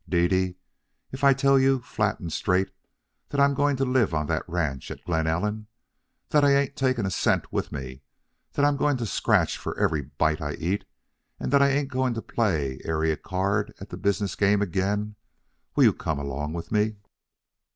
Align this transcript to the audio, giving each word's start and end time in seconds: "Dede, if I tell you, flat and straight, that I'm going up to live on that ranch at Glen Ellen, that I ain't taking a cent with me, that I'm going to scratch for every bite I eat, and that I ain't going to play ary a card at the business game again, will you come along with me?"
"Dede, 0.09 0.55
if 1.11 1.23
I 1.23 1.31
tell 1.35 1.59
you, 1.59 1.79
flat 1.79 2.19
and 2.19 2.33
straight, 2.33 2.71
that 3.29 3.39
I'm 3.39 3.53
going 3.53 3.75
up 3.75 3.77
to 3.77 3.85
live 3.85 4.15
on 4.15 4.25
that 4.25 4.41
ranch 4.49 4.89
at 4.89 5.05
Glen 5.05 5.27
Ellen, 5.27 5.67
that 6.29 6.43
I 6.43 6.55
ain't 6.55 6.75
taking 6.75 7.05
a 7.05 7.11
cent 7.11 7.53
with 7.53 7.71
me, 7.71 8.01
that 8.53 8.65
I'm 8.65 8.77
going 8.77 8.97
to 8.97 9.05
scratch 9.05 9.59
for 9.59 9.77
every 9.77 10.01
bite 10.01 10.41
I 10.41 10.53
eat, 10.55 10.85
and 11.39 11.53
that 11.53 11.61
I 11.61 11.69
ain't 11.69 11.89
going 11.89 12.15
to 12.15 12.21
play 12.23 12.79
ary 12.83 13.11
a 13.11 13.15
card 13.15 13.75
at 13.79 13.89
the 13.89 13.95
business 13.97 14.33
game 14.33 14.59
again, 14.63 15.17
will 15.75 15.83
you 15.83 15.93
come 15.93 16.17
along 16.17 16.53
with 16.53 16.71
me?" 16.71 16.95